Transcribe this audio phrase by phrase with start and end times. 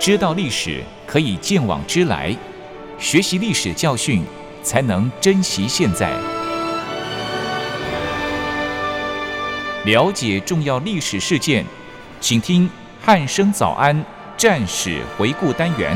[0.00, 2.34] 知道历史可以见往知来，
[2.98, 4.24] 学习历史教训
[4.62, 6.10] 才能珍惜现在。
[9.84, 11.66] 了解重要历史事件，
[12.18, 12.66] 请听
[12.98, 14.02] 汉声早安
[14.38, 15.94] 战史回顾单元。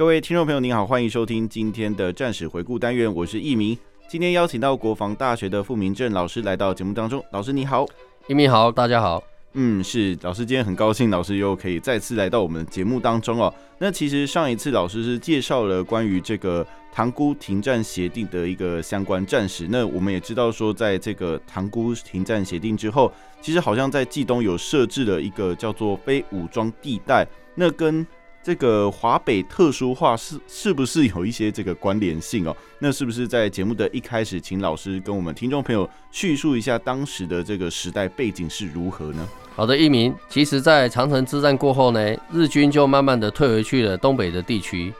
[0.00, 3.76] 各位听众朋友，您好，欢迎收听今天的战史回顾单元，我是易明。
[4.08, 7.84] 今天邀请到国防大学的傅明正老师来到节目当中，老师你好，
[8.26, 9.22] 易明好，大家好。
[9.52, 13.52] 嗯，是老师，今天很高兴老师又可以再次来到我们的节目当中哦。
[13.78, 19.68] 那其实上一次老师是介绍了关于这个塘沽停战协定的一个相关战史。
[19.68, 28.06] 那我们也知道说，在这个塘沽停战协定之后，其实好像在冀东有设置了一个叫做非武装地带，那跟
[28.42, 32.56] 这个华北特殊化是是不是有一些这个关联性哦？
[32.78, 39.28] 那是不是在节目的一开始，请老师跟我们听众朋友叙述一下当时的这个时代背景是如何呢？
[39.54, 44.90] 好的，一鸣，其实，在长城之战过后呢，日军就慢慢的退回去了东北的地区，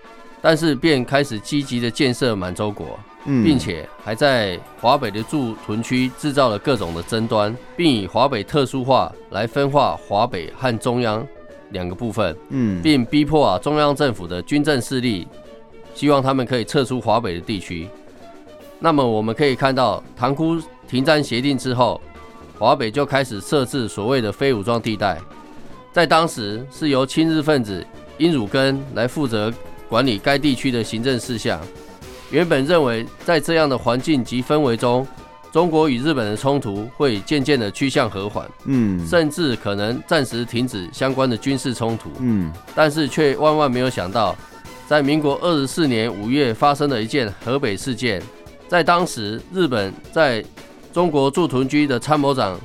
[0.42, 11.26] 但是便开始积极的建设满洲国，嗯，并且还在华北的驻屯区制造了各种的争端，并以华北特殊化来分化华北和中央。
[11.70, 15.26] 两个部分，嗯，并逼迫啊中央政府的军政势力，
[15.94, 17.88] 希望他们可以撤出华北的地区。
[18.78, 22.00] 那么我们可以看到，塘沽停战协定之后，
[22.58, 25.18] 华北就开始设置所谓的非武装地带，
[25.92, 27.86] 在当时是由亲日分子
[28.18, 29.52] 殷汝根来负责
[29.88, 31.60] 管理该地区的行政事项。
[32.30, 35.06] 原本认为在这样的环境及氛围中，
[35.52, 44.36] 中国与日本的冲突会渐渐的趋向和缓，嗯，甚至可能暂时停止相关的军事冲突，嗯，但是却万万没有想到，
[44.86, 48.22] 在民国二十四年五月发生了一件河北事件，
[48.68, 50.44] 在当时日本在
[50.92, 52.58] 中国驻屯军的参谋长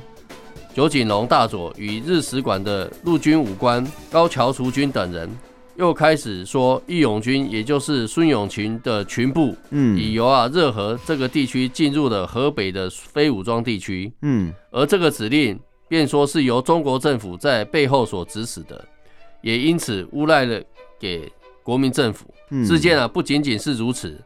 [0.72, 5.28] 酒井隆大佐与日使馆的陆军武官高桥淑君等人。
[5.76, 18.82] 又开始说义勇军，也就是孙永群的群部，嗯，已由啊热河这个地区进入了河北的非武装地区，嗯，而这个指令便说是由中国政府在背后所指使的，
[19.42, 20.60] 也因此诬赖了
[20.98, 21.30] 给
[21.62, 22.26] 国民政府。
[22.64, 24.18] 事件啊不仅仅是如此，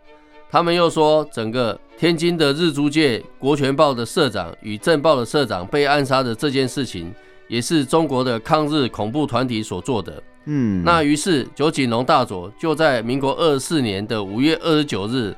[0.49, 7.12] 他们又说整个天津的日租界国权报的社长与政报的社长被暗杀的这件事情，
[7.49, 10.22] 也是中国的抗日恐怖团体所做的。
[10.53, 15.33] 嗯，那于是九井隆大佐就在民国二十四年的五月二十九日，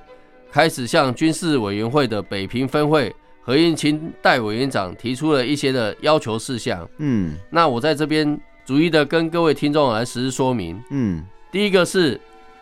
[0.51, 6.89] 开始向军事委员会的北平分会何应钦代委员长提出了一些的要求事项。
[6.97, 10.83] 嗯，那我在这边逐一的跟各位听众来实施说明。
[10.91, 12.19] 嗯，第一个是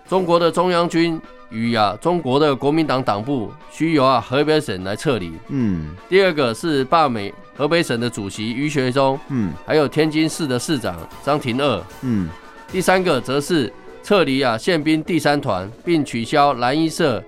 [0.09, 5.32] 中国的中央军与啊中国的国民党党部需由啊河北省来撤离。
[5.50, 7.32] 嗯，第二个是罢美。
[7.56, 12.27] 河北省的主席于学忠，嗯，还有天津市的市长张廷鍔，嗯，
[12.72, 13.72] 第三个则是
[14.03, 17.22] 撤离啊宪兵第三团，并取消蓝衣社、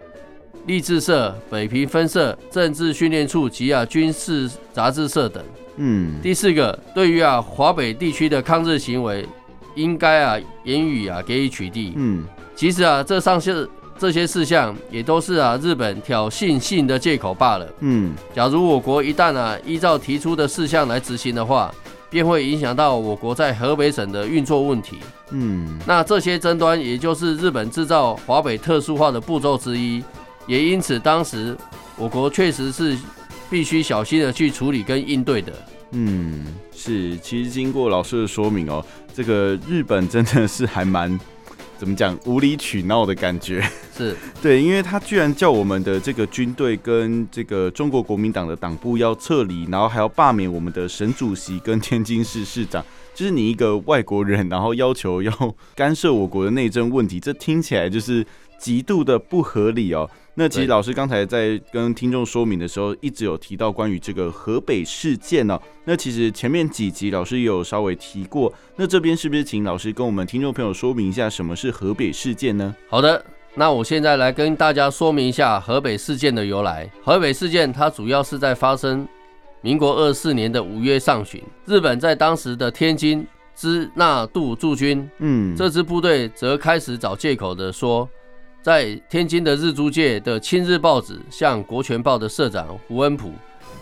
[0.66, 5.42] 励志社、北平分社、政治训练处及啊军事杂志社等，
[5.76, 9.26] 嗯，第四个对于啊华北地区的抗日行为，
[9.75, 12.24] 应该啊严予啊给予取缔，嗯，
[12.54, 13.69] 其实啊这上是。
[13.98, 17.69] 这些事项也都是啊日本挑衅性的借口罢了。
[17.80, 21.72] 嗯，假如我国一旦啊依照提出的事项来执行的话，
[22.12, 24.98] 便会影响到我国在河北省的运作问题。
[25.30, 30.04] 嗯，那这些争端也就是日本制造华北特殊化的步骤之一，
[30.46, 31.56] 也因此当时
[31.96, 32.96] 我国确实是
[33.48, 35.52] 必须小心的去处理跟应对的。
[35.92, 38.84] 嗯，是，其实经过老师的说明哦，
[39.15, 41.18] 这个日本真的是还蛮。
[41.82, 43.60] 怎么讲无理取闹的感觉？
[43.98, 52.84] 是 对，因为他居然叫我们的这个军队跟这个中国国民党的党部要撤离，然后还要罢免我们的省主席跟天津市市长，
[53.16, 58.24] 就是你一个外国人，然后要求要干涉我国的内政问题，这听起来就是
[58.60, 60.08] 极度的不合理哦。
[60.34, 65.60] 那其实老师刚才在跟听众说明的时候，一直有提到关于这个河北事件呢。
[65.84, 68.50] 那其实前面几集老师也有稍微提过。
[68.76, 72.74] 那这边是不是请老师跟我们听众朋友说明一下什么是河北事件呢？
[72.88, 73.22] 好的，
[73.54, 76.90] 那我现在来跟大家说明一下河北事件的由来。
[77.04, 79.06] 河北事件它主要是在发生
[79.60, 88.08] 民国二十四年的五月上旬，日本在当时的天津支那渡驻军，嗯，这支部队则开始找借口的说。
[88.62, 93.32] 在天津的日租界的亲日报纸向国权报的社长胡恩普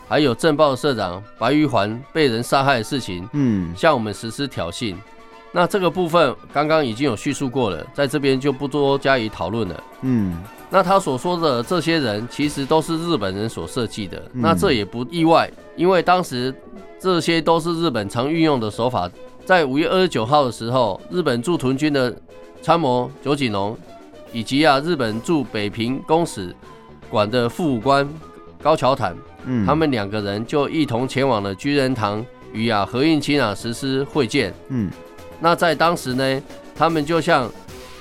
[0.09, 4.97] 还有政报社长白玉环被人杀害的事情，嗯，向我们实施挑衅。
[5.53, 9.85] 那这个部分刚刚已经有叙述过了，在这边就不多加以讨论了。
[10.01, 14.19] 嗯，那他所说的这些人，其实都是日本人所设计的。
[14.33, 16.55] 嗯，那这也不意外，因为当时
[16.99, 19.11] 这些都是日本常运用的手法。
[19.45, 22.17] 在五月二十九号的时候，日本驻屯军的
[22.63, 23.77] 参谋酒井隆，
[24.33, 26.55] 以及啊日本驻北平公使
[27.09, 28.09] 馆的副武官
[28.63, 34.55] 高桥坦，嗯，他们两个人就一同前往了居仁堂，与啊何应钦啊实施会见。
[34.69, 34.91] 嗯。
[35.41, 36.43] 那在当时呢，
[36.77, 37.51] 他们就向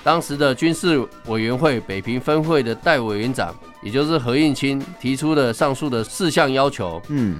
[0.03, 7.01] 当时的军事委员会北平分会的代委员长，也就是何应钦提出了上述的四项要求。
[7.07, 7.39] 嗯，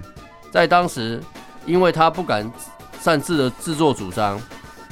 [0.51, 1.21] 在当时，
[1.65, 2.49] 因为他不敢
[3.01, 4.39] 擅自的自作主张，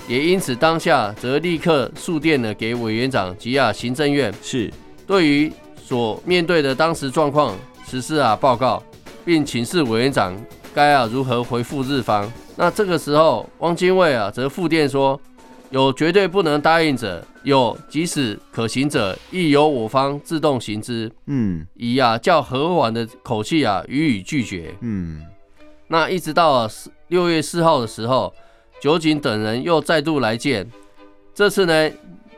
[0.08, 4.72] 也因此当下则立刻速电了给委员长及啊行政院，是
[5.06, 7.56] 对于所面对的当时状况
[7.86, 8.82] 实施啊报告，
[9.26, 10.36] 并请示委员长
[10.74, 12.32] 该啊如何回复日方。
[12.56, 15.20] 那这个时候，汪精卫啊，则复电说，
[15.70, 21.12] 有绝对不能答应者，有即使可行者，亦由我方自动行之。
[21.28, 24.74] 嗯，以啊较和缓的口气啊予以拒绝。
[24.82, 25.22] 嗯，
[25.88, 26.70] 那一直到啊
[27.10, 28.34] 六月四号的时候，
[28.80, 30.70] 酒井等人又再度来见，
[31.34, 31.92] 这次呢，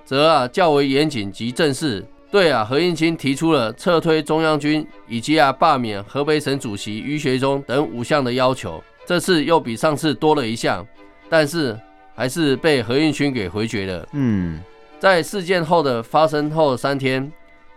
[0.06, 8.82] 则啊较为严谨及正式，对啊何应钦提出了撤退中央军以及啊罢免河北省主席于学忠等五项的要求。
[9.06, 10.86] 这次又比上次多了一项，
[11.28, 11.78] 但是
[12.16, 14.08] 还是被何应钦给回绝了。
[14.14, 14.62] 嗯，
[15.00, 17.32] 在事件后的发生后三天，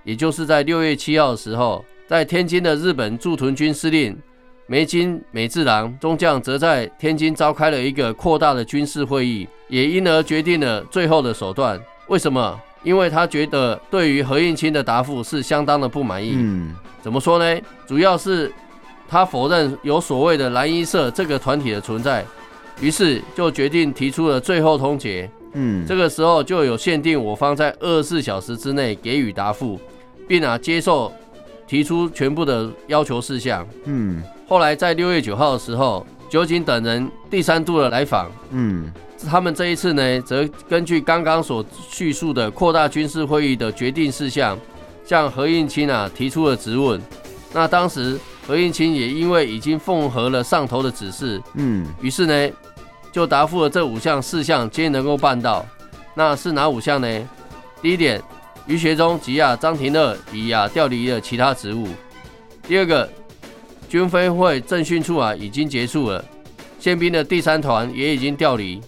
[0.05, 4.17] 也就是在六月七号的时候，在天津的日本驻屯军司令
[4.73, 11.79] 梅津美治郎中将则在天津召开了一个扩大的军事会议，也因而决定了最后的手段。
[12.07, 12.59] 为什么？
[12.83, 16.33] 因为他觉得对于何应钦的答复是相当的不满意。
[16.37, 17.61] 嗯，怎么说呢？
[17.87, 18.51] 主要是。
[19.07, 22.25] 他否认有所谓的蓝衣社这个团体的存在，
[22.81, 25.29] 于是就决定提出了最后通牒。
[25.53, 29.79] 嗯，这个时候就有限定我方在二十四小时之内给予答复，
[30.27, 31.13] 并啊接受
[31.73, 33.67] 提出全部的要求事项。
[33.85, 38.31] 嗯，后来在六月九号的时候，酒井等人第三度的来访。
[38.51, 38.93] 嗯，
[39.27, 44.59] 他们这一次呢，则根据刚刚所叙述的扩大军事会议的决定事项，
[45.03, 47.01] 向何应钦啊提出了质问。
[47.55, 48.21] 那当时。
[48.45, 52.55] 何应钦也因为已经奉合了上头的指示，嗯，于是呢，
[53.13, 55.65] 就答复了这五项事项皆能够办到。
[56.13, 57.29] 那是哪五项呢？
[57.81, 58.21] 第一点，
[58.67, 61.89] 于学忠及啊张廷乐已啊调离了其他职务。
[62.67, 63.09] 第二个，
[63.89, 66.25] 军分会政训处啊已经结束了，
[66.79, 68.81] 宪兵的第三团也已经调离。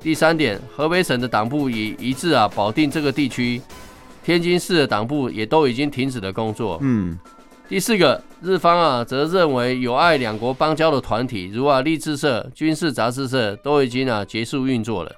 [0.00, 3.60] 第三点，河北省的党部已一致啊保定这个地区，
[4.24, 6.78] 天津市的党部也都已经停止了工作。
[6.82, 7.18] 嗯。
[7.68, 15.12] 第四个，日方啊，则认为有碍两国邦交的团体，如啊励志社、军事杂志社，都已经啊结束运作了。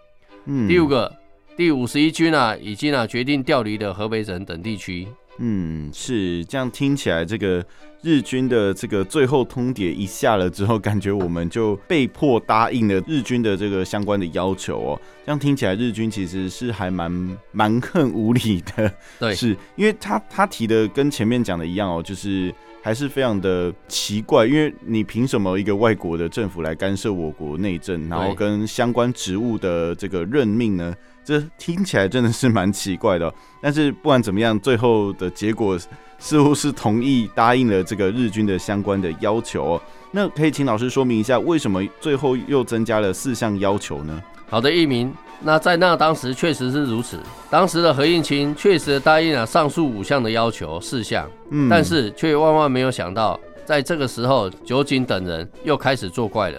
[0.47, 0.69] 嗯。
[0.69, 1.13] 第五个，
[1.57, 5.07] 第五十一军啊，已经啊决定调离了河北省等地区。
[5.39, 7.65] 嗯，是这样听起来，这个
[8.03, 15.01] 日军的这个最后通牒一下了之后，感觉我们就被迫答应了日军的这个相关的要求哦。
[15.25, 18.93] 这样听起来，日军其实是还蛮蛮横无理的。
[19.21, 22.53] 对，是因为他他提的跟前面讲的一样哦，就是
[22.85, 30.95] 还是非常的奇怪，因为你凭什么一个外国的政府来干涉我国内政，然后跟相关职务的这个任命呢？
[31.25, 35.79] 这听起来真的是蛮奇怪的，但是不管怎么样，最后的结果
[36.19, 39.65] 似乎是同意答应了这个日军的相关的要求。
[39.65, 39.83] 哦
[40.17, 44.23] 那可以请老师说明一下，为什么最后又增加了四项要求呢？
[44.47, 45.11] 好的，一鸣。
[45.45, 47.19] 那在那当时确实是如此，
[47.51, 56.59] 当时的何应钦确实答应了上述五项的要求事项，嗯，但是却万万没有想到，在这个时候，酒井等人又开始作怪了。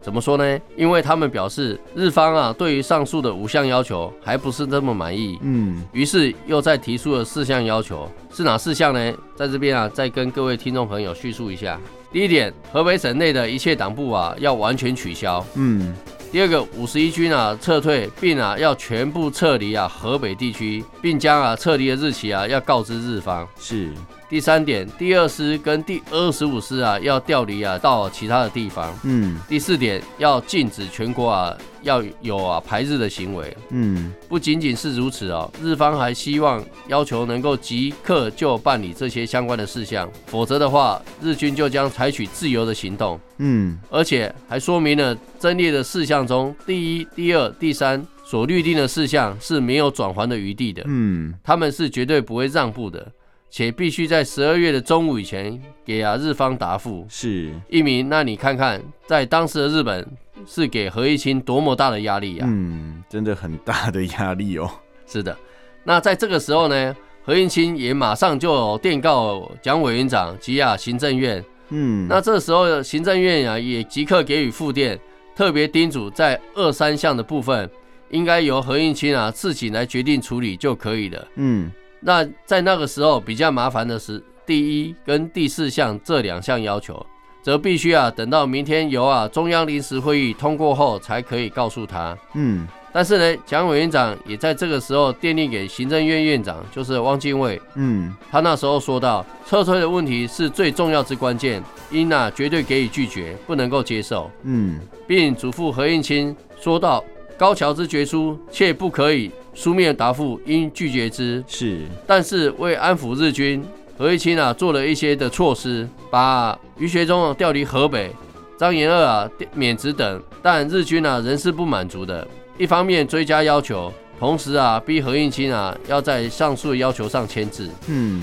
[0.00, 0.58] 怎么说呢？
[0.76, 9.14] 因为他们表示日方啊，对于上述的五项要求还不是那么满意，嗯，于是又再提出了四项要求，是哪四项呢？
[9.34, 11.80] 在这边啊，再跟各位听众朋友叙述一下。
[12.12, 15.94] 第一点，河北省内的一切党部啊，要完全取消，嗯。
[16.34, 23.48] 第二个，五十一军啊撤退，并啊要全部撤离啊河北地区，并将啊撤离的日期啊要告知日方。
[23.56, 23.92] 是。
[24.34, 28.92] 第三点，第二师跟第二十五师啊要调离啊到其他的地方。
[29.04, 29.38] 嗯。
[29.48, 33.56] 第四点，要禁止全国啊要有啊排日的行为。
[33.70, 34.12] 嗯。
[34.28, 43.20] 不仅仅是如此哦，日方还希望要求能够即刻就办理这些相关的事项，否则的话，日军就将采取自由的行动。
[43.38, 43.78] 嗯。
[43.88, 50.82] 而且还说明了争列的事项中，第一、第二、第三所律定的事项是没有转还的余地的。
[50.86, 51.32] 嗯。
[51.44, 53.06] 他们是绝对不会让步的。
[53.56, 57.06] 且必须在十二月的中午以前给啊日方答复。
[57.08, 60.04] 是一鸣，那你看看，在当时的日本
[60.44, 62.48] 是给何应钦多么大的压力啊？
[62.50, 64.68] 嗯，真的很大的压力哦。
[65.06, 65.38] 是的，
[65.84, 71.44] 那在这个时候呢，何应钦也马上就电告蒋委员长及啊行政院。
[71.68, 74.98] 嗯，那这时候行政院啊也即刻给予复电，
[75.36, 77.70] 特别叮嘱在二三项的部分，
[78.10, 81.28] 应该由何应钦啊自己来决定处理就可以了。
[81.36, 81.70] 嗯，
[82.04, 87.04] 那在那个时候比较麻烦的是第一跟第四项这两项要求，
[87.42, 92.16] 则必须啊等到明天由啊中央临时会议通过后才可以告诉他。
[92.34, 92.68] 嗯。
[92.92, 97.60] 但是呢，蒋委员长也在这个时候电令给行政院院长，就是汪精卫。
[97.74, 104.30] 嗯，他那时候说到，撤退的问题是最重要之关键，应啊绝对给予拒绝，不能够接受。
[104.44, 107.02] 嗯，并嘱咐何应钦说到，
[107.36, 111.42] 高桥之决书切不可以书面答复，应拒绝之。
[111.46, 113.64] 是，但是为安抚日军，
[113.98, 118.10] 何应钦啊做了一些的措施，把于学忠调离河北，
[118.56, 122.26] 张延二啊免职等，但日军啊仍是不满足的。
[122.56, 127.68] 一方面追加要求，同时啊逼何应钦啊要在上述要求上签字。
[127.88, 128.22] 嗯，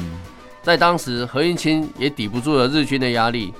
[0.62, 3.53] 在当时何应钦也抵不住了日军的压力，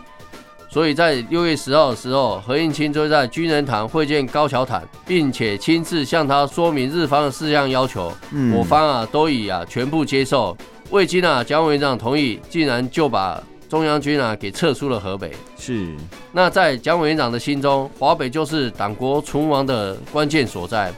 [0.71, 8.09] 所以在六月十号的时候，何应钦就在军人堂会见高桥坦，并且亲自向他说明日方的四项要求。
[8.31, 10.55] 嗯，我方啊都已啊全部接受，
[10.89, 15.33] 未经啊蒋委员长同意，竟然就把中央军啊给撤出了河北。
[15.57, 15.93] 是。
[16.31, 20.89] 那在蒋委员长的心中，华北就是党国存亡的关键所在。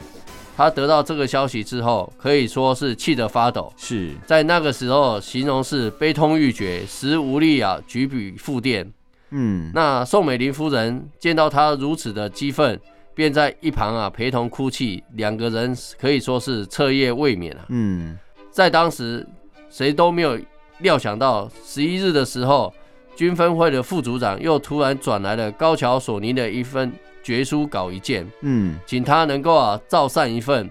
[0.55, 3.73] 他得到这个消息之后，可以说是气得发抖。
[3.75, 8.87] 是在那个时候，形容是悲痛欲绝，实无力啊举笔复电。
[9.33, 12.79] 嗯，那宋美龄夫人见到他如此的激愤，
[13.13, 17.65] 便在一旁啊陪同哭泣，两个人可以说是彻夜未眠啊。
[17.69, 18.17] 嗯，
[18.51, 19.27] 在当时，
[19.69, 20.39] 谁都没有
[20.79, 22.73] 料想到十一日的时候。
[23.15, 30.67] 军分会的副组长又突然转来了高桥索尼的一份绝书稿一件，嗯，请他能够啊照善一份，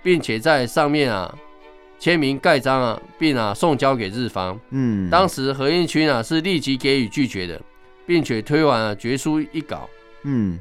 [0.00, 1.36] 并且在上面啊
[1.98, 4.56] 签名盖章啊，并啊送交给日方。
[4.70, 7.60] 嗯，当时何应钦啊是立即给予拒绝的，
[8.10, 9.88] 并且推完了决书一稿。
[10.24, 10.58] 嗯，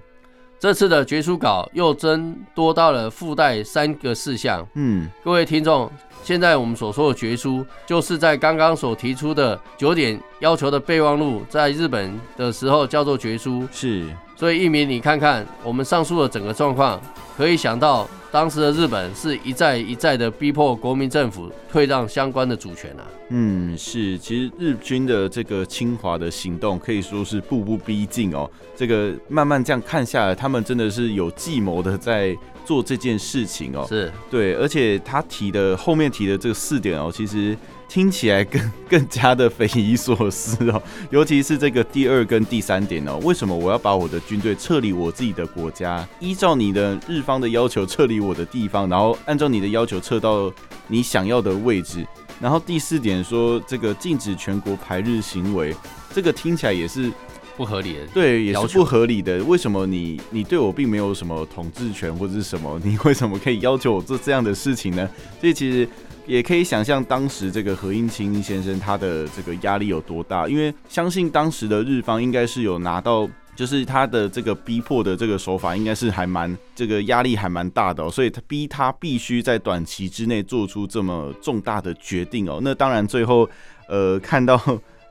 [0.59, 4.63] 这次的决书稿又增多到了附带三个事项。
[4.75, 5.91] 嗯，各位听众。
[6.21, 13.67] 现在我们所说的决书，就是在刚刚所提出的九点要求的备忘录，在日本的时候叫做决书。
[13.71, 14.05] 是，
[14.39, 16.97] 所以一鸣，你看看我们上述的整个状况，
[17.35, 23.03] 可以想到当时的日本是一再一再的逼迫国民政府退让相关的主权啊。
[23.31, 28.49] 嗯，是，其实日军的这个侵华的行动可以说是步步逼近哦。
[28.77, 32.33] 这个慢慢这样看下来，他们真的是有计谋的在。
[32.65, 37.57] 做这件事情哦，是对，而且他提的后面提的这个四点哦，其实
[37.89, 50.53] 听起来更 更加的匪夷所思哦， 尤其是这个第二跟第三点哦，为什么我要把我的军队撤离我自己的国家，依照你的日方的要求撤离我的地方，然后按照你的要求撤到
[50.87, 52.05] 你想要的位置，
[52.39, 55.75] 然后第四点说这个禁止全国排日行为，
[56.13, 57.11] 这个听起来也是。
[57.59, 59.43] 不合理的，对，也是不合理的。
[59.43, 62.79] 为什么你你对我并没有什么统治权或者是什么？
[62.85, 65.09] 你为什么可以要求我做这样的事情呢？
[65.41, 65.85] 所以其实
[66.25, 82.59] 也可以想象当时这个何应钦先生他的这个压力有多大，因为相信当时的日方应该是有拿到，就是他的这个逼迫的这个手法应该是还蛮这个压力还蛮大的哦，所以他逼他必须在短期之内做出这么重大的决定哦。
[82.61, 83.49] 那当然最后
[83.89, 84.57] 呃看到。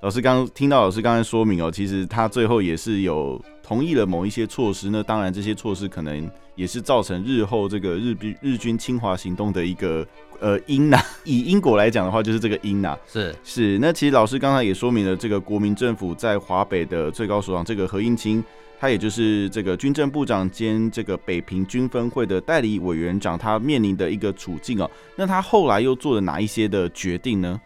[0.00, 4.90] 老师刚刚听到老师刚才说明哦，其实他最后也是有同意了某一些措施。
[4.90, 10.06] 那当然这些措施可能也是造成日后这个日军日军侵华行动的一个
[10.38, 10.96] 呃因呐。
[11.24, 12.96] 以因果来讲的话，就是这个因呐。
[13.12, 13.76] 是是。
[13.80, 18.40] 那其实老师刚才也说明了，这个国民政府在华北的最高首长这个何应钦，
[18.78, 24.88] 他也就是这个军政部长兼这个北平军分会的代理委员长，他面临的一个处境哦。
[25.16, 27.60] 那他后来又做了哪一些的决定呢？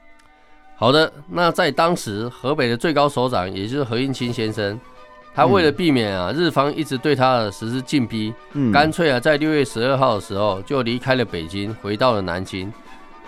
[0.82, 4.76] 好的，那在当时河北的最高首长，也就是何应钦先生，
[5.32, 12.72] 他为了避免啊日方一直对他的实施禁逼，嗯，干脆啊在六月十二号的时候就离开了北京，回到了南京。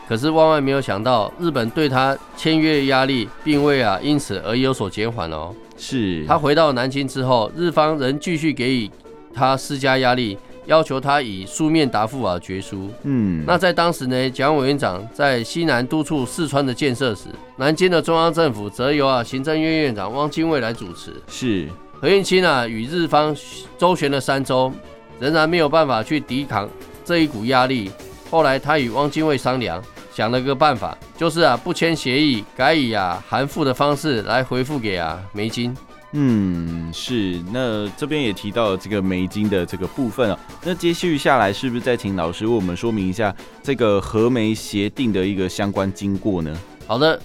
[0.08, 5.54] 可是万万没有想到，日本对他签约压力并未啊因此而有所减缓哦。
[5.76, 8.90] 是他回到南京之后，日方仍继续给予
[9.32, 10.36] 他施加压力。
[10.66, 12.90] 要求他以书面答复啊决书。
[13.02, 17.24] 嗯，那在当时呢，蒋委员长在西南督促四川的建设时，
[17.56, 21.12] 南京的中央政府则由啊行政院院长汪精卫来主持。
[21.28, 21.68] 是
[22.00, 23.34] 何应钦啊与日方
[23.78, 24.72] 周旋了三周，
[25.20, 26.68] 仍然没有办法去抵抗
[27.04, 27.90] 这一股压力。
[28.30, 35.74] 后来他与汪精卫商量，想了个办法，就是啊不签协议，改以啊函复的方式来回复给啊梅金。
[36.16, 37.40] 嗯，是。
[37.52, 40.38] 那这边也提到了这个梅金的这个部分啊。
[40.62, 46.56] 那接续下来，是不是再请老师为我们说明一下这个和梅协定的一个相关经过呢？
[46.86, 47.20] 好的，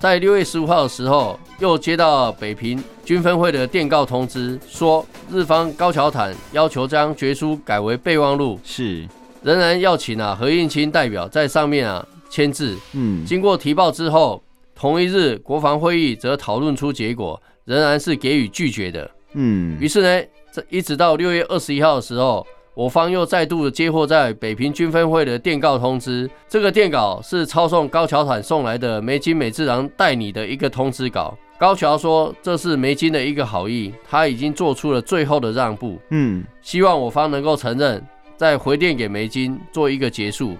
[0.00, 9.06] 在六月十五号的时候，又接到北平军分会的电告通知，说日方高桥坦要求将决书改为备忘录，是
[9.42, 12.76] 仍然要请啊何应钦代表在上面啊签字。
[12.94, 14.42] 嗯，经过提报之后，
[14.74, 17.40] 同一日国防会议则讨论出结果。
[17.64, 19.10] 仍然是给予拒绝的。
[19.34, 26.28] 嗯，于是呢，这一直到六月二十一号的时候，我方又再度接获在北平军分会的电告通知。
[26.48, 31.36] 这个电稿是抄送高桥坦送来的梅津美治郎代理的一个通知稿。
[31.58, 35.98] 高桥说这是梅津的一个好意，他已经做出了最后的让步。
[36.10, 38.04] 嗯，希望我方能够承认，
[38.36, 40.56] 再回电给梅津做一个结束。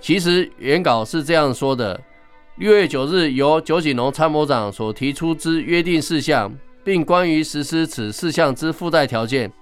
[0.00, 2.00] 其实原稿是这样说的。
[2.56, 6.50] 六月九日，由九井隆参谋长所提出之约定事项，
[6.82, 9.52] 并关于实施此事项之附带条件，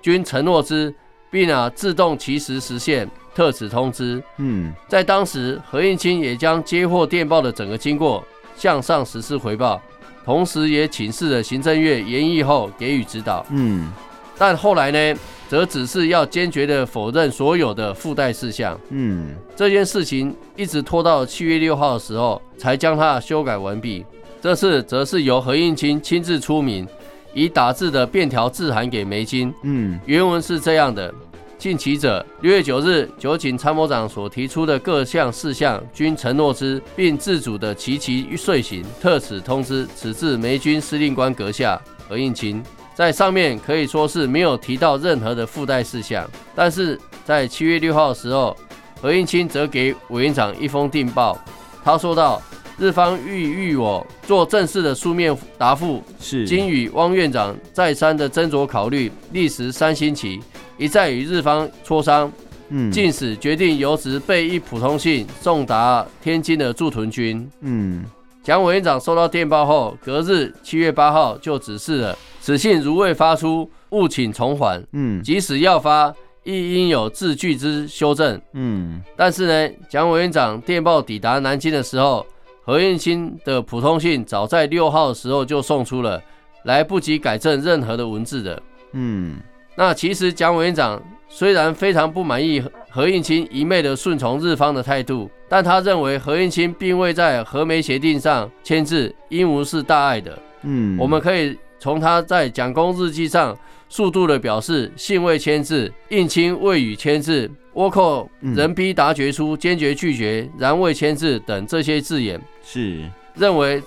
[0.00, 0.94] 均承诺之，
[1.32, 4.22] 并啊自动其时实现，特此通知。
[4.36, 8.24] 嗯，在当时，何应钦也将接获电报的整个经过
[8.56, 9.82] 向上实施回报，
[10.24, 13.44] 同时也请示了行政院研议后给予指导。
[13.50, 13.92] 嗯，
[14.38, 15.20] 但后来呢？
[15.54, 18.76] 则只是要坚决的否认所有的附带事项。
[18.88, 24.04] 嗯，这件事情一直拖到七月六号的时候，才将它修改完毕。
[24.42, 26.84] 这次则是由何应钦亲自出名，
[27.32, 29.54] 以打字的便条致函给梅金。
[29.62, 31.14] 嗯，原文是这样的：
[31.56, 39.86] 近期者，六月九日，酒井参谋长所提出的各项事项均承诺之，并自主的齐齐遂行，特此通知。
[39.94, 42.60] 此致梅军司令官阁下何应钦。
[42.94, 48.56] 在上面可以说是没有提到任何的附带事项，但是在七月六号的时候，
[49.02, 51.36] 何应钦则给委员长一封电报，
[51.82, 52.40] 他说道：
[52.78, 56.46] 日方欲与我做正式的书面答复，是。
[56.46, 60.40] 经与汪院长再三的斟酌考虑，历时三星期，
[60.78, 62.30] 一再与日方磋商，
[62.68, 68.04] 嗯，进使决定由职备一普通信送达天津的驻屯军，嗯。
[68.42, 74.84] 蒋委员长收到电报后，隔日七月八号就指示了，此信如未发出，务请重缓。
[74.92, 78.38] 嗯，即使要发，亦应有字句之修正。
[78.52, 82.26] 嗯，但是呢，蒋委员长电报抵达南京的时候，
[82.62, 86.22] 何应钦的普通信早在六号的时候就送出了，
[86.64, 88.62] 来不及改正任何的文字的。
[88.92, 89.38] 嗯，
[89.74, 91.02] 那其实蒋委员长。
[91.26, 100.38] 虽然非常不满意何应钦一昧的顺从日方的态度，但他认为何应钦并未在和梅协定上签字，应无是大碍的。
[100.62, 103.54] 嗯，我们可以从他在蒋公日记上
[103.90, 113.02] 速度的表示信未签字，应钦未予签字，倭寇人逼达决出，坚决拒绝，然未签字等这些字眼，是
[113.34, 113.82] 认为。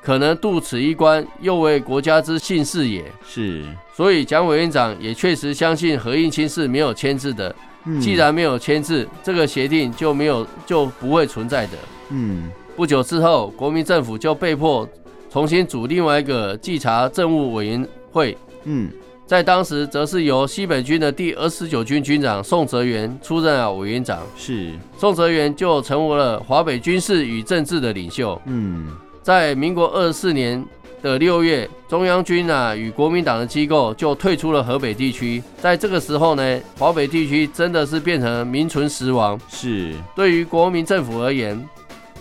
[0.00, 3.04] 可能渡此一关，又为国家之幸事也。
[3.26, 7.52] 是，所以蒋委员长也确实相信何应钦是没有签字的。
[7.86, 11.72] 嗯，既然没有签字，这个协定就没有就不会存在的。
[12.10, 14.88] 嗯，不久之后，国民政府就被迫
[15.36, 18.34] 重新组另外一个稽查政务委员会。
[18.64, 18.88] 嗯，
[19.26, 24.22] 在当时，则是由西北军的第二十九军军长宋哲元出任啊委员长。
[24.34, 28.40] 是，宋哲元就成为了华北军事与政治的领袖。
[28.46, 28.96] 嗯。
[29.22, 30.64] 在民国二十四年
[31.02, 35.42] 的六月，中央军啊与国民党的机构就退出了河北地区。
[35.60, 39.38] 在这个时候呢，华北地区真的是变成名存实亡。
[39.50, 41.62] 是，对于国民政府而言，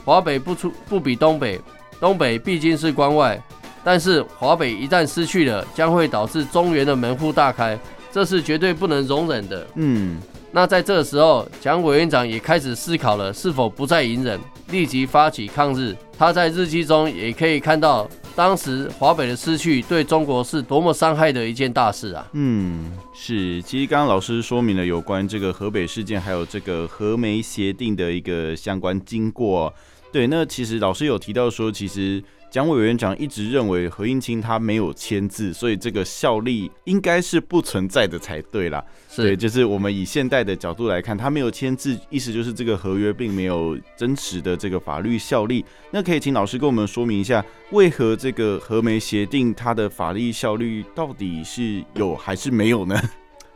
[0.04, 1.62] 华北不出不比东北，
[2.06, 3.42] 东北毕竟是关外。
[3.84, 7.76] 但是华北一旦失去了，将会导致中原的门户大开，
[8.12, 9.66] 这是绝对不能容忍的。
[9.74, 10.22] 嗯。
[10.52, 14.40] 那在这时候，蒋委员长也开始思考了，是否不再隐忍，
[14.70, 15.96] 立即发起抗日。
[16.16, 22.28] 他在日记中也可以看到，当时华北的失去对中国是多么伤害的一件大事啊。
[22.34, 23.62] 嗯，是。
[23.62, 29.74] 其实刚刚老师说明了有关这个河北事件，还有这个和梅协定的一个相关经过。
[30.12, 32.24] 对，那其实老师有提到说，其实。
[32.52, 38.82] 蒋委员长一直认为何应钦他没有签字，所以这个效力应该是不存在的才对啦。
[39.10, 45.66] 是对，就是我们以现代的角度来看，他没有签字，意思就是这个合约并没有真实的这个法律效力。
[45.92, 52.98] 那可以请老师跟我们说明一下，为何这个和梅协定它的法律效力到底是有还是没有呢？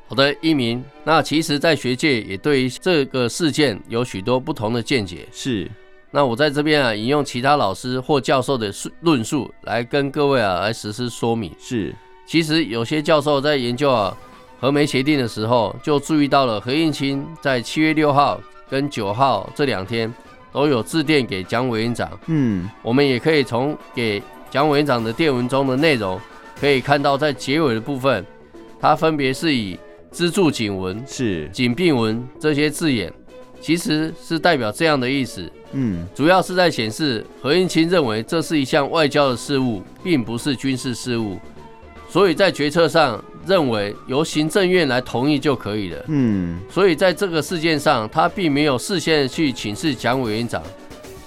[0.10, 0.84] 好的，一鸣。
[1.04, 5.28] 那其实，在学界也对于这个事件有许多不同的见解。
[5.32, 5.70] 是。
[6.10, 11.54] 那我在这边啊，引用其他老师或教授的论述来跟各位啊来实施说明。
[11.60, 11.94] 是，
[12.26, 14.18] 其实有些教授在研究啊
[14.60, 20.12] 和梅协定的时候，就注意到了何应钦在七月六号跟九号这两天
[20.52, 22.20] 都有致电给蒋委员长。
[22.26, 24.20] 嗯，我们也可以从给
[24.50, 26.20] 蒋委员长的电文中的内容，
[26.60, 28.26] 可以看到在结尾的部分，
[28.82, 29.78] 他分别是以
[30.12, 33.12] 资助警文、是警病文这些字眼，
[33.62, 35.50] 其实是代表这样的意思。
[35.72, 41.38] 嗯，主要是在显示何应钦认为这是一项外交的事务，并不是军事事务，
[42.10, 46.06] 所以在决策上认为由行政院来同意就可以了。
[46.08, 50.64] 嗯，所以在这个事件上，他并没有事先去请示蒋委员长，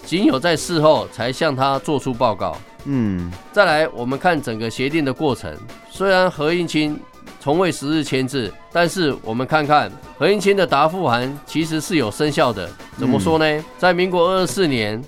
[0.04, 2.58] 仅有在事后才向他做出报告。
[2.86, 5.56] 嗯，再来我们看整个协定的过程，
[5.88, 6.98] 虽然何应钦
[7.42, 12.70] 从未实日签字，但是我们看看何应钦的答复函其实是有生效的。
[12.96, 13.44] 怎么说呢？
[13.44, 15.02] 嗯、在民国二十四年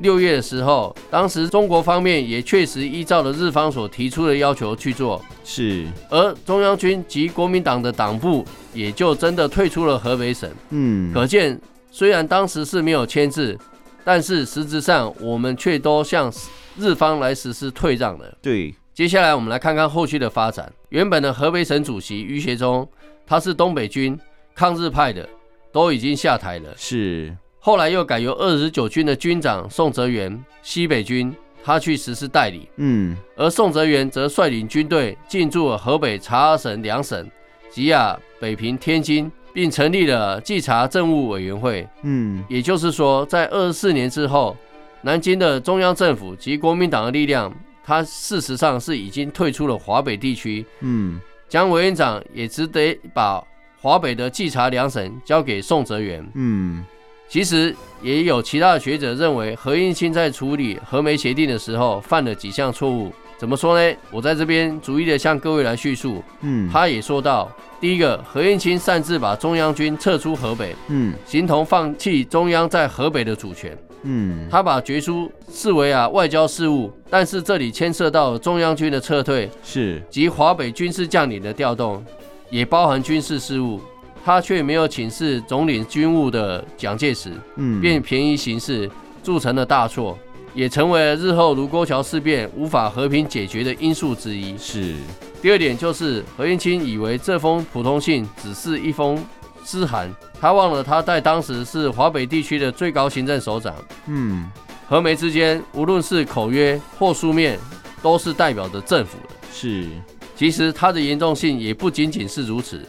[0.00, 5.86] 六月的时候，当时中国方面也确实依照了日方所提出的要求去做，是。
[6.10, 10.50] 而中央军及国民党的党部也就真的退出了河北省。
[10.68, 11.58] 嗯，可见
[11.90, 13.58] 虽然当时是没有签字，
[14.04, 16.30] 但是实质上我们却都向
[16.76, 18.36] 日方来实施退让了。
[18.42, 18.74] 对。
[18.94, 20.72] 接下来我们来看看后续的发展。
[20.90, 22.88] 原本的河北省主席于学忠，
[23.26, 24.16] 他是东北军
[24.54, 25.28] 抗日派的，
[25.72, 26.72] 都已经下台了。
[26.76, 27.36] 是。
[27.58, 32.68] 后来又改由二十九军的军长宋哲元，西北军，他去实施代理。
[32.76, 33.16] 嗯。
[33.34, 37.28] 而宋哲元则率领军队进驻了河北察哈省两省，
[37.68, 41.84] 及啊北平、天津，并成立了稽查政务委员会。
[42.02, 42.44] 嗯。
[42.48, 44.56] 也就是说，在二十四年之后，
[45.02, 47.52] 南京的中央政府及国民党的力量。
[47.84, 53.44] 他事实上是已经退出了华北地区，嗯，蒋委员长也只得把
[53.80, 56.82] 华北的稽查两省交给宋哲元，嗯，
[57.28, 63.96] 其实也有其他的学者认为何应钦在处理和梅协定的时候犯了几项错误，怎么说呢？
[64.10, 73.76] 我在这边逐一的向各位来叙述，嗯，他也说到，第一个，何应钦擅自把中央军撤出河北，嗯，形同放弃中央在河北的主权。
[74.04, 80.00] 嗯，他把决书视为啊外交事务，但是这里牵涉到中央军的撤退，是。
[80.10, 82.04] 及华北军事将领的调动，
[82.50, 83.80] 也包含军事事务，
[84.24, 88.88] 他却没有请示总领军务的蒋介石，嗯，便便宜行事，
[89.22, 90.18] 铸成了大错，
[90.54, 94.56] 也成为了日后卢沟桥事变无法和平解决的因素之一。
[94.58, 94.94] 是。
[95.42, 99.22] 第二点就是何应钦以为这封普通信只是一封
[99.64, 100.14] 私函。
[100.40, 103.74] 他忘了他在当时是华北地区的最高行政首长。
[104.06, 104.50] 嗯，
[104.86, 107.58] 和梅之间无论是口约或书面，
[108.02, 109.34] 都是代表着政府的。
[109.52, 109.88] 是，
[110.36, 112.80] 其实它的严重性也不仅仅是如此。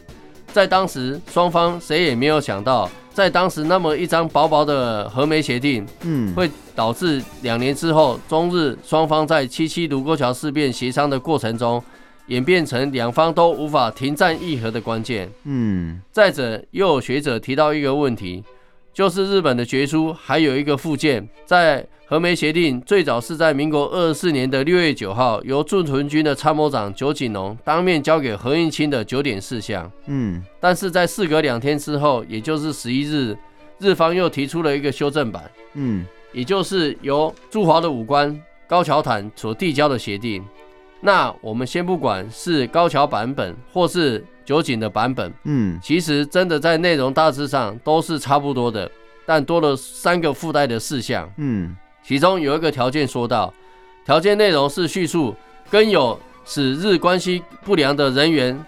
[0.51, 11.81] 在当时，双方谁也没有想到，在当时那么一张薄薄的和梅协定，嗯，会导致两年之后，中日双方在七七卢沟桥事变协商的过程中。
[12.27, 15.29] 演变成两方都无法停战议和的关键。
[15.43, 18.43] 嗯，再者，又有学者提到一个问题，
[18.93, 29.91] 就是日本的决书还有一个附件，在和梅协定最早是在民国二十四年的六月九号，由驻屯军的参谋长酒井隆当面交给何应钦的九点事项。
[30.05, 33.35] 嗯，但是在事隔两天之后，也就是十一日，
[33.79, 35.49] 日方又提出了一个修正版。
[35.73, 40.43] 嗯，也就是由驻华的武官高桥坦所递交的协定。
[41.06, 48.89] 那我们先不管是高桥版本或是酒井的版本，嗯，其实真的在内容大致上都是差不多的，
[49.24, 53.54] 但多了三个附带的事项，嗯，其中有一个条件说到，
[54.04, 55.36] 条件内容是叙述
[55.70, 58.60] 跟有使日关系不良的人员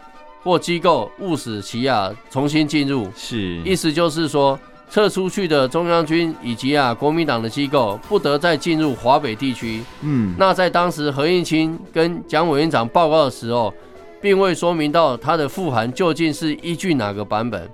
[0.43, 4.59] 或机构勿使其啊重新进入，是，意思就是说。
[4.89, 9.83] 撤出去的中央军以及啊国民党的机构不得再进入华北地区。
[10.01, 13.73] 嗯，那在当时何应钦跟蒋委员长报告的时候，
[14.21, 17.69] 并未说明到他的复函究竟是依据哪个版本，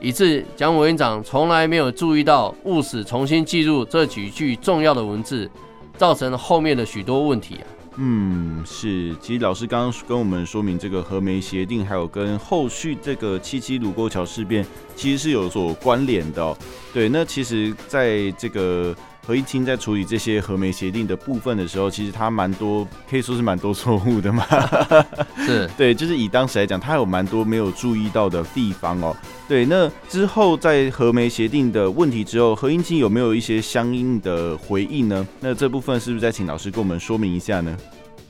[0.00, 5.50] 以致蒋委员长从来没有注意到务使重新记录这几句重要的文字，
[5.96, 7.64] 造成了后面的许多问题啊。
[7.96, 16.56] 嗯，是，其实老师刚刚跟我们说明这个和梅协定，还有跟后续这个七七卢沟桥事变，其实是有所关联的。
[16.92, 18.94] 对，那其实在这个。
[19.26, 24.44] 何应钦在处理这些和媒协定的部分的时候，其实他蛮多可以说是蛮多错误的嘛。
[25.46, 29.16] 是 对，就是以当时来讲，他有蛮多没有注意到的地方哦。
[29.46, 35.26] 对，那之后在和媒协定的问题之后，何应钦有没有一些相应的回应呢？
[35.38, 37.76] 那这部分是不是再请老师跟我们说明一下呢？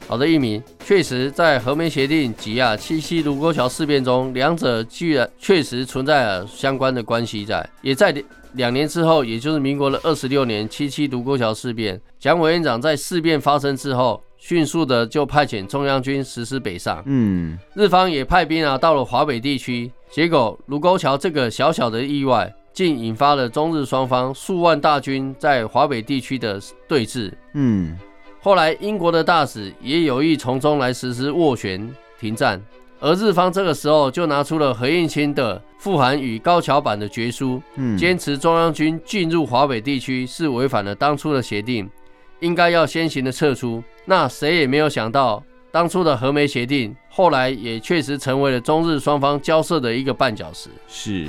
[0.07, 8.12] 好的，一鸣，确实在和梅协定及啊七七卢沟桥事变中，两者居然确实存在了相关的关系在，也在。
[8.54, 17.02] 两年之后，也就是民国的二十六年，七七卢沟桥事变，蒋委员长在事变发生之后，迅速的就派遣中央军实施北上。
[17.06, 27.32] 嗯，日方也派兵啊到了华北地区，结果卢沟桥这个小小的意外，竟引发了中日双方数万大军在华北地区的对峙。
[27.54, 27.98] 嗯，
[28.40, 32.62] 后来英国的大使也有意从中来实施斡旋停战，
[33.00, 41.88] 而日方这个时候就拿出了何应钦的富含与高桥版的决书，嗯，坚持中央军进入华北地区是违反了当初的协定，
[42.40, 43.82] 应该要先行的撤出。
[44.04, 50.68] 那谁也没有想到，当初的和美协定后来也确实成为了中日双方交涉的一个绊脚石。
[50.86, 51.26] 是。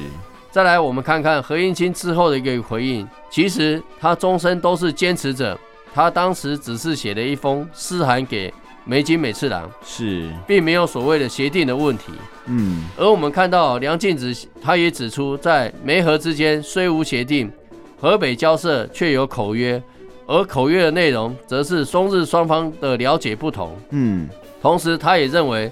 [0.49, 3.07] 再来，我们看看何应钦之后的一个回应。
[3.29, 5.57] 其实他终身都是坚持者，
[5.93, 8.53] 他当时只是写了一封私函给
[8.85, 12.11] 梅津美次郎，是，并没有所谓的协定的问题。
[12.45, 17.51] 嗯，而我们看到梁静子，他也指出，在梅河之间虽无协定，
[17.99, 19.81] 河北交涉却有口约，
[20.25, 23.77] 而口约的内容则是中日双方的了解不同。
[23.91, 24.27] 嗯，
[24.61, 25.71] 同时他也认为，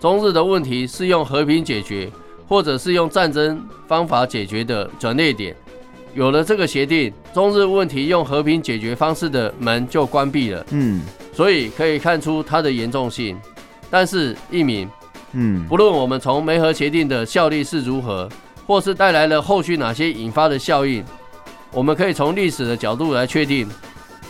[0.00, 2.10] 中日的问题是用和平解决。
[2.48, 5.52] 或者是用战争方法解决的转捩点，
[6.14, 10.64] 有了这个协定，中日问题用和平解决方式的门就关闭了。
[10.70, 11.00] 嗯，
[11.36, 13.38] 所以可以看出它的严重性。
[13.90, 14.88] 但是一鸣，
[15.32, 18.26] 嗯，不论我们从梅核协定的效力是如何，
[18.66, 21.04] 或是带来了后续哪些引发的效应，
[21.72, 23.68] 我们可以从历史的角度来确定，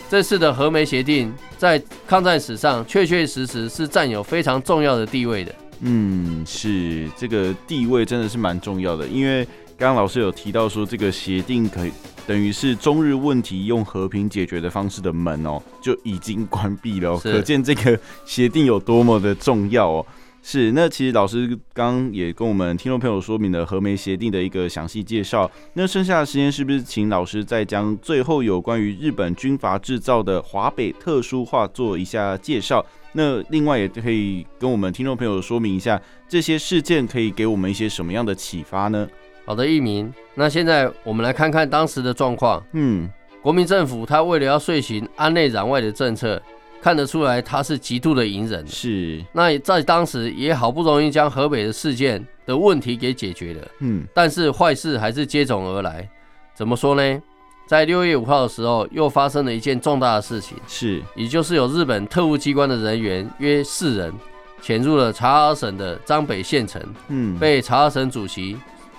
[0.09, 5.55] 这次的核梅协定在抗战史上确确实实是占有非常重要的地位的。
[5.79, 9.45] 嗯，是这个地位真的是蛮重要的，因为
[9.77, 11.91] 刚刚老师有提到说，这个协定可以
[12.27, 20.05] 等于是中日问题用和平解决的方式的门哦，就已经关闭了，可见这个协定有多么的重要哦。
[20.43, 25.49] 是，那其实老师刚刚也跟我们听众朋友说明了和梅协定的一个详细介绍。
[25.73, 32.85] 那剩下的时间是不是请老师再将最后有关于日本军阀制造的华北特殊化做一下介绍？
[33.11, 39.05] 那另外也可以跟我们听众朋友说明一下，这些事件可以给我们一些什么样的启发呢？
[39.47, 40.13] 好的，一鸣。
[40.35, 42.61] 那现在我们来看看当时的状况。
[42.73, 43.09] 嗯，
[43.41, 46.39] 国民政府他为了要遂行安内攘外的政策。
[46.79, 48.65] 看得出来，他是极度的隐忍。
[48.67, 53.67] 是，那在当时也好不容易将河北的事件的问题给解决了。
[53.79, 56.07] 嗯，但是坏事还是接踵而来。
[56.53, 57.21] 怎么说呢？
[57.65, 60.55] 在六月五号的时候，又发生了一件重大的事情。
[60.67, 64.13] 是，也就是有日本特务机关的人员约四人，
[64.61, 66.81] 潜入了察儿省的张北县城。
[67.07, 68.55] 嗯，被察儿省主席，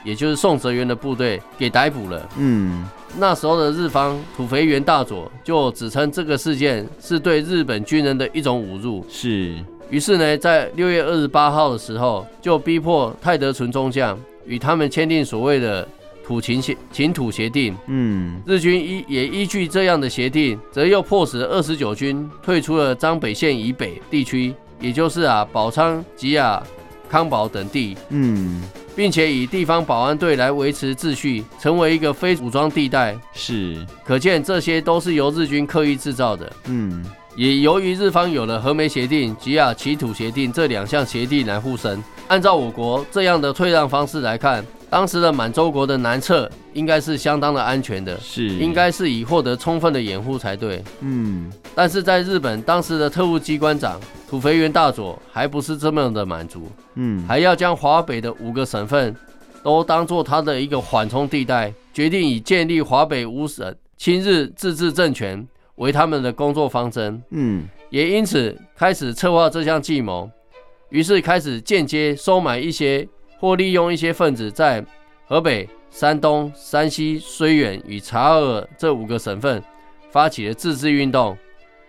[0.08, 2.28] 也就是宋哲元的部队给逮捕了。
[2.38, 2.88] 嗯。
[3.16, 9.54] 那时候的日方土肥原大佐就指称这个事件是对日本军人的一种侮辱，是。
[9.90, 15.88] 于是呢，在六月二十八号的时候，就逼迫泰德纯中将与他们签订所谓的
[16.22, 17.74] 土勤协秦土协定。
[17.86, 26.42] 嗯，日军依也依据这样的协定，则又迫使二十九军退出了张北县以北地区，也就是啊宝昌、吉野、
[27.08, 27.96] 康保等地。
[28.10, 28.62] 嗯。
[28.94, 33.16] 并且以地方保安队来维持秩序，成为一个非武装地带。
[33.32, 36.52] 是，可见这些都是由日军刻意制造的。
[36.64, 37.04] 嗯，
[37.36, 50.82] 也由于日方有了和梅协定吉尔奇土协定这两项协定来护身，按照我国这样的退让方式来看，当时的满洲国的南侧应该是相当的安全的，是，应该是以获得充分的掩护才对。
[51.00, 54.00] 嗯，但是在日本当时的特务机关长。
[54.28, 59.16] 土肥原大佐还不是这么的满足，嗯，还要将华北的五个省份
[59.62, 70.30] 都当做他的一个缓冲地带，决定以建立华北五省亲日自治政权为他们的工作方针，嗯，也因此开始策划这项计谋，
[70.90, 74.84] 于是开始间接收买一些或利用一些分子在
[75.26, 79.62] 河北、山东、山西、绥远与察哈尔这五个省份
[80.10, 81.36] 发起了自治运动。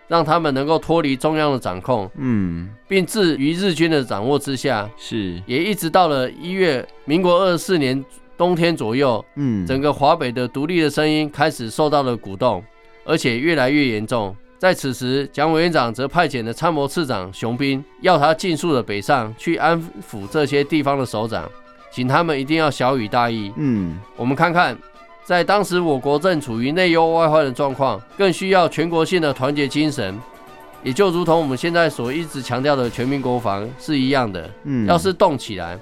[0.08, 8.04] 让他们能够脱离中央的掌控，嗯，并置于日军的掌握之下，是，也一直到了一月，民国二十四年
[8.36, 12.60] 冬天左右，嗯，整个华北的独立的声音开始受到了鼓动，
[13.04, 14.34] 而且越来越严重。
[14.60, 21.50] 在此时，蒋委员长则派遣了参谋次长熊斌，要他尽速的北上去安抚这些地方的首长，
[21.90, 23.50] 请他们一定要小雨大义。
[23.56, 24.76] 嗯，我们看看。
[25.24, 30.14] 在当时，我国正处于内忧外患的状况，更需要全国性的团结精神，
[30.82, 34.50] 也就如同我们现在所一直强调的全民国防是一样的。
[34.64, 35.78] 嗯，要是动起来，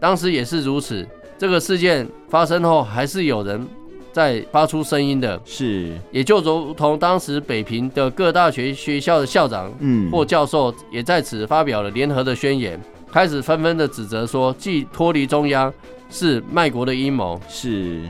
[0.00, 1.06] 当时也是如此。
[1.38, 3.68] 这个事件发生后，还是有人
[4.16, 5.38] 在发出声音的。
[5.44, 12.80] 是，也就如同当时北平的各大学学校的校长，嗯，或教授也在此发表了联合的宣言，
[13.12, 15.70] 开始纷纷的指责说，既脱离中央
[16.10, 17.38] 是卖国的阴谋。
[17.46, 18.00] 是。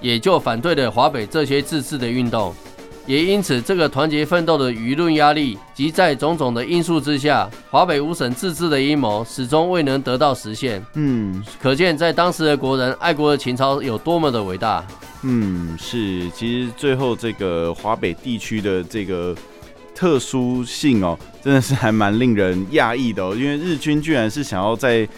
[0.00, 2.54] 也就反对了华北这些自治的运动，
[3.04, 10.80] 也因此，这个团结奋斗的舆论压力及在种种的因素之下，华北五省自治的阴谋始终未能得到实现。
[10.94, 14.86] 嗯，可见在当时的国人爱国的情操有多么的伟大。
[15.22, 19.36] 嗯，是，其实最后这个华北地区的这个
[19.94, 25.08] 特殊性哦，真的是还蛮令人讶异的哦，因为日军居然是想要在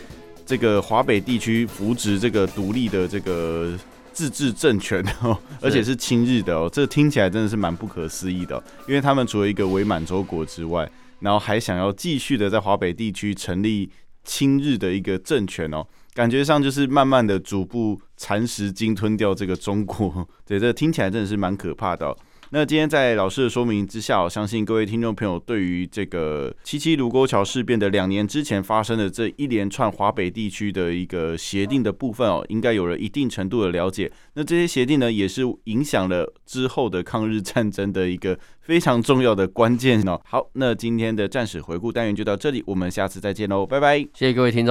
[0.45, 3.79] 这个华北地区扶植这个独立的这个。
[4.13, 8.63] 自治政权哦， 而且是亲日的哦，这听起来真的是蛮不可思议的哦。
[8.87, 10.87] 因为他们除了一个伪满洲国之外，
[11.21, 13.89] 然后还想要继续的在华北地区成立
[14.25, 20.27] 亲日的一个政权哦，感觉上就是慢慢的逐步蚕食、鲸吞掉这个中国。
[20.47, 22.17] 对，这听起来真的是蛮可怕的。
[22.53, 34.11] 那今天在老师的说明之下，我相信各位听众朋友对于这个七七卢沟桥事变的两年之前发生的这一连串华北地区的一个协定的部分哦，应该有了一定程度的了解。
[34.35, 40.21] 那这些协定呢，也是影响了之后的抗日战争的一个非常重要的关键哦。
[40.25, 44.69] 好，那今天的战史回顾单元就到这里，我们下次再见喽，拜拜，谢谢各位听众。